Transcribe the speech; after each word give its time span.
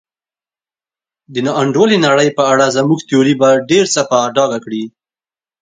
د 1.33 1.35
نا 1.45 1.51
انډولې 1.61 1.97
نړۍ 2.05 2.29
په 2.37 2.43
اړه 2.51 2.73
زموږ 2.77 2.99
تیوري 3.09 3.35
به 3.41 3.49
ډېر 3.69 3.85
څه 3.93 4.01
په 4.11 4.19
ډاګه 4.35 4.59
کړي. 4.65 4.83